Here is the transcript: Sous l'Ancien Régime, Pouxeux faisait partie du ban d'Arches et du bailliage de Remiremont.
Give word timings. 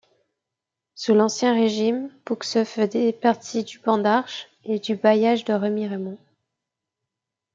Sous 0.95 1.13
l'Ancien 1.13 1.53
Régime, 1.53 2.09
Pouxeux 2.25 2.63
faisait 2.65 3.13
partie 3.13 3.63
du 3.63 3.77
ban 3.77 3.99
d'Arches 3.99 4.47
et 4.65 4.79
du 4.79 4.95
bailliage 4.95 5.45
de 5.45 5.53
Remiremont. 5.53 6.17